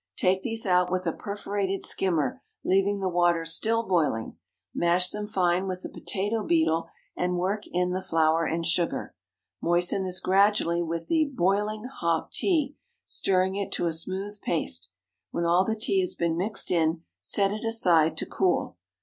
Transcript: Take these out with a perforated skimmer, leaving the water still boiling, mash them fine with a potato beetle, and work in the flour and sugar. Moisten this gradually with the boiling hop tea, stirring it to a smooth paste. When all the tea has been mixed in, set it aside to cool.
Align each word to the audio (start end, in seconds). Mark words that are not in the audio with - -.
Take 0.17 0.41
these 0.41 0.65
out 0.65 0.91
with 0.91 1.05
a 1.05 1.11
perforated 1.13 1.85
skimmer, 1.85 2.41
leaving 2.65 3.01
the 3.01 3.07
water 3.07 3.45
still 3.45 3.83
boiling, 3.87 4.35
mash 4.73 5.11
them 5.11 5.27
fine 5.27 5.67
with 5.67 5.85
a 5.85 5.89
potato 5.89 6.43
beetle, 6.43 6.89
and 7.15 7.37
work 7.37 7.67
in 7.67 7.91
the 7.91 8.01
flour 8.01 8.43
and 8.43 8.65
sugar. 8.65 9.13
Moisten 9.61 10.01
this 10.01 10.19
gradually 10.19 10.81
with 10.81 11.05
the 11.05 11.29
boiling 11.35 11.83
hop 11.83 12.31
tea, 12.31 12.75
stirring 13.05 13.53
it 13.53 13.71
to 13.73 13.85
a 13.85 13.93
smooth 13.93 14.41
paste. 14.41 14.89
When 15.29 15.45
all 15.45 15.65
the 15.65 15.75
tea 15.75 15.99
has 15.99 16.15
been 16.15 16.35
mixed 16.35 16.71
in, 16.71 17.03
set 17.19 17.51
it 17.51 17.63
aside 17.63 18.17
to 18.17 18.25
cool. 18.25 18.77